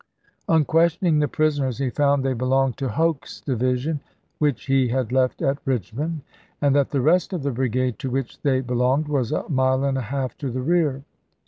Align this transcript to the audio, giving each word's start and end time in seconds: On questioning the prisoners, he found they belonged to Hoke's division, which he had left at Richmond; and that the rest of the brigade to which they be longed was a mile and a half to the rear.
On 0.49 0.65
questioning 0.65 1.19
the 1.19 1.27
prisoners, 1.27 1.77
he 1.77 1.91
found 1.91 2.23
they 2.25 2.33
belonged 2.33 2.75
to 2.77 2.89
Hoke's 2.89 3.39
division, 3.39 3.99
which 4.39 4.65
he 4.65 4.87
had 4.87 5.11
left 5.11 5.43
at 5.43 5.59
Richmond; 5.63 6.21
and 6.59 6.73
that 6.75 6.89
the 6.89 7.01
rest 7.01 7.33
of 7.33 7.43
the 7.43 7.51
brigade 7.51 7.99
to 7.99 8.09
which 8.09 8.41
they 8.41 8.61
be 8.61 8.73
longed 8.73 9.07
was 9.07 9.31
a 9.31 9.47
mile 9.47 9.83
and 9.83 9.99
a 9.99 10.09
half 10.09 10.35
to 10.39 10.49
the 10.49 10.61
rear. 10.63 11.03